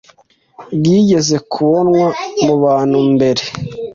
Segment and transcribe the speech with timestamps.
[0.77, 2.05] bwigeze kubonwa
[2.45, 3.43] mu bantu mbere